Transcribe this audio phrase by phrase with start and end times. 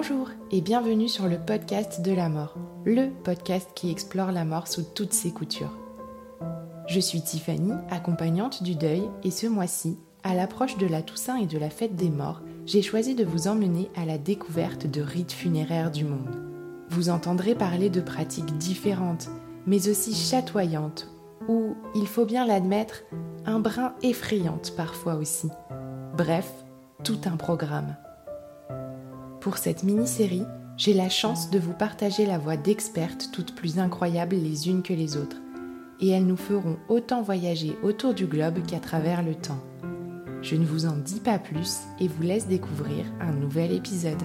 [0.00, 2.54] Bonjour et bienvenue sur le podcast de la mort,
[2.84, 5.76] le podcast qui explore la mort sous toutes ses coutures.
[6.86, 11.46] Je suis Tiffany, accompagnante du deuil, et ce mois-ci, à l'approche de la Toussaint et
[11.46, 15.32] de la fête des morts, j'ai choisi de vous emmener à la découverte de rites
[15.32, 16.36] funéraires du monde.
[16.90, 19.28] Vous entendrez parler de pratiques différentes,
[19.66, 21.08] mais aussi chatoyantes,
[21.48, 23.02] ou, il faut bien l'admettre,
[23.46, 25.48] un brin effrayantes parfois aussi.
[26.16, 26.48] Bref,
[27.02, 27.96] tout un programme.
[29.40, 30.44] Pour cette mini-série,
[30.76, 34.92] j'ai la chance de vous partager la voix d'expertes toutes plus incroyables les unes que
[34.92, 35.36] les autres,
[36.00, 39.62] et elles nous feront autant voyager autour du globe qu'à travers le temps.
[40.42, 44.22] Je ne vous en dis pas plus et vous laisse découvrir un nouvel épisode.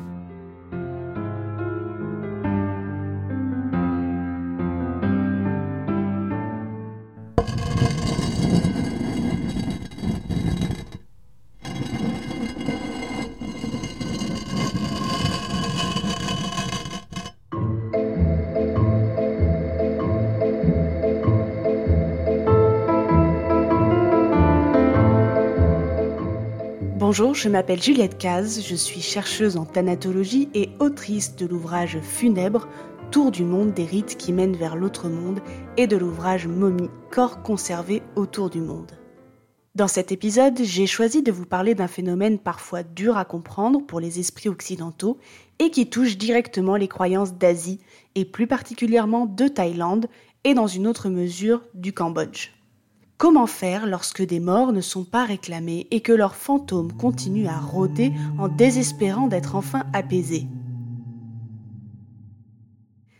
[27.15, 32.67] Bonjour, je m'appelle Juliette Caz, je suis chercheuse en thanatologie et autrice de l'ouvrage Funèbre,
[33.11, 35.39] Tour du monde des rites qui mènent vers l'autre monde
[35.77, 38.93] et de l'ouvrage Momie, corps conservé autour du monde.
[39.75, 43.99] Dans cet épisode, j'ai choisi de vous parler d'un phénomène parfois dur à comprendre pour
[43.99, 45.19] les esprits occidentaux
[45.59, 47.79] et qui touche directement les croyances d'Asie
[48.15, 50.07] et plus particulièrement de Thaïlande
[50.45, 52.49] et dans une autre mesure du Cambodge.
[53.17, 57.59] Comment faire lorsque des morts ne sont pas réclamés et que leurs fantômes continuent à
[57.59, 60.47] rôder en désespérant d'être enfin apaisés?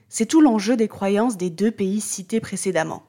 [0.10, 3.04] C'est tout l'enjeu des croyances des deux pays cités précédemment.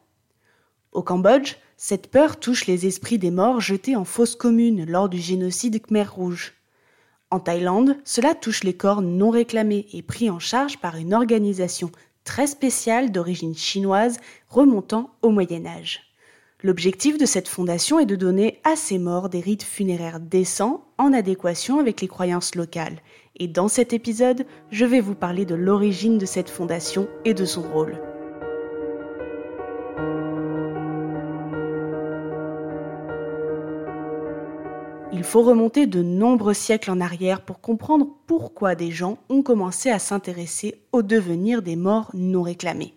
[0.93, 5.19] Au Cambodge, cette peur touche les esprits des morts jetés en fosse commune lors du
[5.19, 6.55] génocide Khmer Rouge.
[7.31, 11.91] En Thaïlande, cela touche les corps non réclamés et pris en charge par une organisation
[12.23, 14.19] très spéciale d'origine chinoise
[14.49, 16.14] remontant au Moyen Âge.
[16.65, 21.13] L'objectif de cette fondation est de donner à ces morts des rites funéraires décents en
[21.13, 23.01] adéquation avec les croyances locales.
[23.37, 27.45] Et dans cet épisode, je vais vous parler de l'origine de cette fondation et de
[27.45, 28.01] son rôle.
[35.13, 39.91] Il faut remonter de nombreux siècles en arrière pour comprendre pourquoi des gens ont commencé
[39.91, 42.95] à s'intéresser au devenir des morts non réclamés.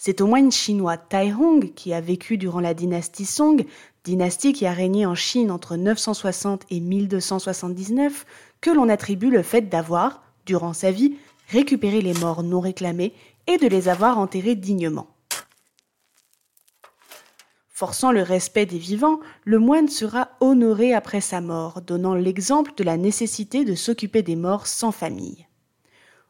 [0.00, 3.66] C'est au moine chinois Tai Hong qui a vécu durant la dynastie Song,
[4.04, 8.24] dynastie qui a régné en Chine entre 960 et 1279,
[8.60, 11.16] que l'on attribue le fait d'avoir, durant sa vie,
[11.48, 13.12] récupéré les morts non réclamés
[13.48, 15.08] et de les avoir enterrés dignement.
[17.68, 22.84] Forçant le respect des vivants, le moine sera honoré après sa mort, donnant l'exemple de
[22.84, 25.46] la nécessité de s'occuper des morts sans famille.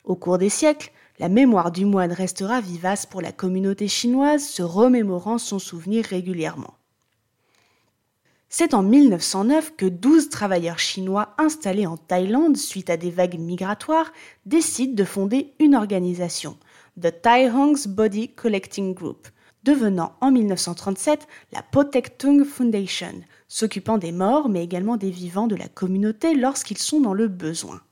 [0.04, 4.62] Au cours des siècles, la mémoire du moine restera vivace pour la communauté chinoise, se
[4.62, 6.74] remémorant son souvenir régulièrement.
[8.50, 14.10] C'est en 1909 que 12 travailleurs chinois installés en Thaïlande suite à des vagues migratoires
[14.46, 16.56] décident de fonder une organisation,
[17.00, 19.28] The Thai Hong's Body Collecting Group,
[19.64, 25.56] devenant en 1937 la Potek Tung Foundation, s'occupant des morts mais également des vivants de
[25.56, 27.82] la communauté lorsqu'ils sont dans le besoin.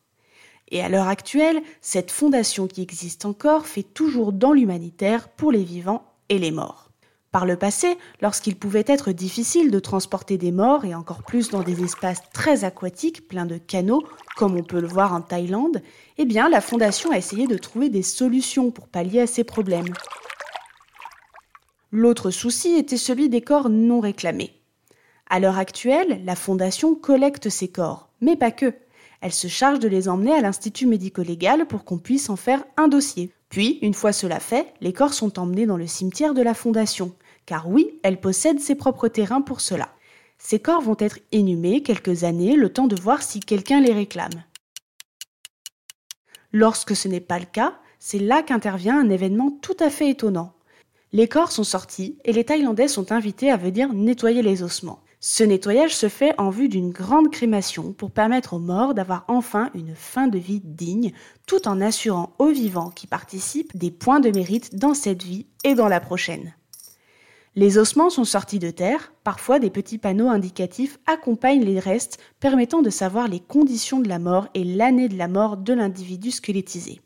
[0.69, 5.63] Et à l'heure actuelle, cette fondation qui existe encore fait toujours dans l'humanitaire pour les
[5.63, 6.91] vivants et les morts.
[7.31, 11.63] Par le passé, lorsqu'il pouvait être difficile de transporter des morts, et encore plus dans
[11.63, 14.03] des espaces très aquatiques, pleins de canaux,
[14.37, 15.83] comme on peut le voir en Thaïlande,
[16.19, 19.93] eh bien la fondation a essayé de trouver des solutions pour pallier à ces problèmes.
[21.93, 24.55] L'autre souci était celui des corps non réclamés.
[25.29, 28.73] À l'heure actuelle, la fondation collecte ces corps, mais pas que
[29.21, 32.89] Elle se charge de les emmener à l'Institut médico-légal pour qu'on puisse en faire un
[32.89, 33.33] dossier.
[33.49, 37.15] Puis, une fois cela fait, les corps sont emmenés dans le cimetière de la Fondation,
[37.47, 39.89] car oui, elle possède ses propres terrains pour cela.
[40.39, 44.45] Ces corps vont être inhumés quelques années, le temps de voir si quelqu'un les réclame.
[46.53, 50.53] Lorsque ce n'est pas le cas, c'est là qu'intervient un événement tout à fait étonnant.
[51.13, 55.01] Les corps sont sortis et les Thaïlandais sont invités à venir nettoyer les ossements.
[55.29, 59.71] Ce nettoyage se fait en vue d'une grande crémation pour permettre aux morts d'avoir enfin
[59.75, 61.11] une fin de vie digne,
[61.49, 65.75] tout en assurant aux vivants qui participent des points de mérite dans cette vie et
[65.75, 66.55] dans la prochaine.
[67.57, 72.81] Les ossements sont sortis de terre, parfois des petits panneaux indicatifs accompagnent les restes permettant
[72.81, 77.01] de savoir les conditions de la mort et l'année de la mort de l'individu squelettisé.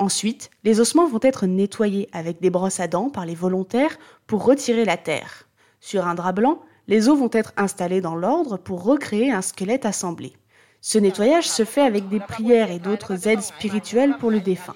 [0.00, 4.44] Ensuite, les ossements vont être nettoyés avec des brosses à dents par les volontaires pour
[4.44, 5.48] retirer la terre.
[5.78, 9.86] Sur un drap blanc, les os vont être installés dans l'ordre pour recréer un squelette
[9.86, 10.32] assemblé.
[10.80, 14.74] Ce nettoyage se fait avec des prières et d'autres aides spirituelles pour le défunt.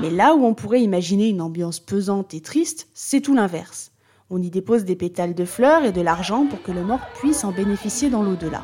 [0.00, 3.90] Mais là où on pourrait imaginer une ambiance pesante et triste, c'est tout l'inverse.
[4.30, 7.42] On y dépose des pétales de fleurs et de l'argent pour que le mort puisse
[7.42, 8.62] en bénéficier dans l'au-delà.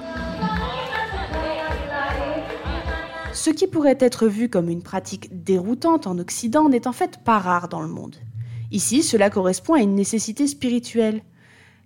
[3.44, 7.38] Ce qui pourrait être vu comme une pratique déroutante en Occident n'est en fait pas
[7.38, 8.16] rare dans le monde.
[8.70, 11.20] Ici, cela correspond à une nécessité spirituelle.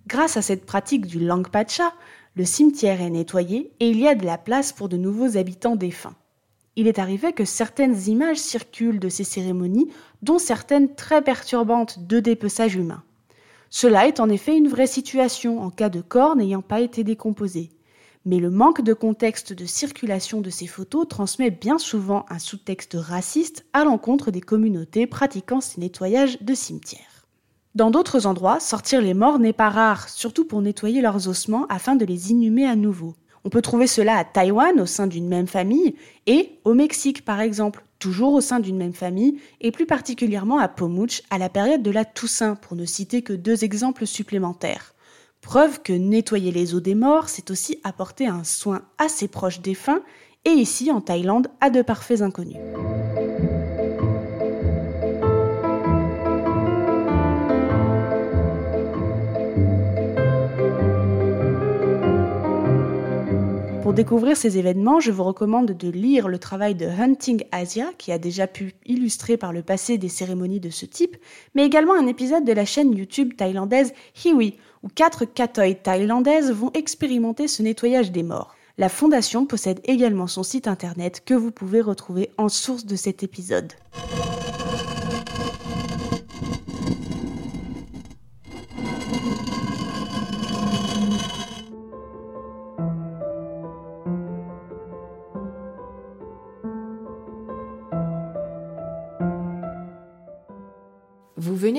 [0.06, 1.92] Grâce à cette pratique du Langpacha,
[2.36, 5.74] le cimetière est nettoyé et il y a de la place pour de nouveaux habitants
[5.74, 6.14] défunts.
[6.76, 9.90] Il est arrivé que certaines images circulent de ces cérémonies,
[10.22, 13.02] dont certaines très perturbantes de dépeçage humain.
[13.68, 17.70] Cela est en effet une vraie situation en cas de corps n'ayant pas été décomposé
[18.28, 22.94] mais le manque de contexte de circulation de ces photos transmet bien souvent un sous-texte
[22.94, 27.26] raciste à l'encontre des communautés pratiquant ces nettoyages de cimetières.
[27.74, 31.96] Dans d'autres endroits, sortir les morts n'est pas rare, surtout pour nettoyer leurs ossements afin
[31.96, 33.14] de les inhumer à nouveau.
[33.44, 35.94] On peut trouver cela à Taïwan au sein d'une même famille
[36.26, 40.68] et au Mexique par exemple, toujours au sein d'une même famille et plus particulièrement à
[40.68, 44.92] Pomuch à la période de la Toussaint pour ne citer que deux exemples supplémentaires.
[45.40, 49.74] Preuve que nettoyer les os des morts, c'est aussi apporter un soin assez proche des
[49.74, 50.02] fins,
[50.44, 52.56] et ici en Thaïlande à de parfaits inconnus.
[63.98, 68.18] Découvrir ces événements, je vous recommande de lire le travail de Hunting Asia, qui a
[68.18, 71.16] déjà pu illustrer par le passé des cérémonies de ce type,
[71.56, 73.92] mais également un épisode de la chaîne YouTube thaïlandaise
[74.24, 74.54] Hiwi,
[74.84, 78.54] où quatre katoïs thaïlandaises vont expérimenter ce nettoyage des morts.
[78.78, 83.24] La fondation possède également son site internet que vous pouvez retrouver en source de cet
[83.24, 83.72] épisode.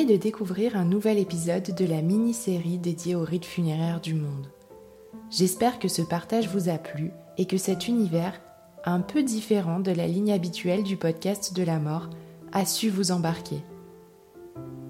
[0.09, 4.47] De découvrir un nouvel épisode de la mini-série dédiée aux rites funéraires du monde.
[5.29, 8.41] J'espère que ce partage vous a plu et que cet univers,
[8.85, 12.09] un peu différent de la ligne habituelle du podcast de la mort,
[12.53, 13.61] a su vous embarquer.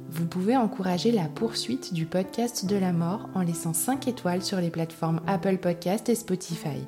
[0.09, 4.61] Vous pouvez encourager la poursuite du podcast de la mort en laissant 5 étoiles sur
[4.61, 6.79] les plateformes Apple Podcast et Spotify.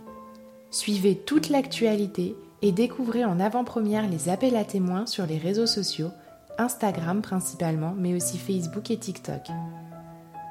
[0.69, 6.11] Suivez toute l'actualité et découvrez en avant-première les appels à témoins sur les réseaux sociaux
[6.57, 9.47] Instagram principalement, mais aussi Facebook et TikTok.